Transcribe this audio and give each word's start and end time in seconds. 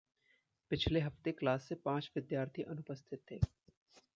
पिछले 0.71 0.99
हफ़्ते 0.99 1.31
क्लास 1.31 1.67
से 1.69 1.75
पाँच 1.75 2.11
विद्यार्थी 2.15 2.63
अनुपस्थित 2.63 3.21
थे। 3.31 3.39